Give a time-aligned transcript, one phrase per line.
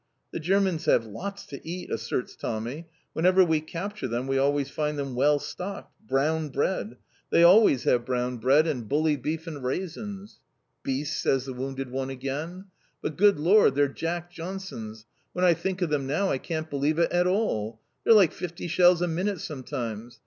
[0.31, 2.87] "The Germans have lots to eat," asserts Tommy.
[3.13, 5.93] "Whenever we capture them we always find them well stocked.
[6.07, 6.97] Brown bread.
[7.29, 10.39] They always have brown bread, and bully beef, and raisins."
[10.81, 12.65] "Beasts!" says the wounded one again.
[13.03, 15.05] "But good lor, their Jack Johnsons!
[15.33, 17.79] When I think of them now I can't believe it at all.
[18.03, 20.19] They're like fifty shells a minute sometimes.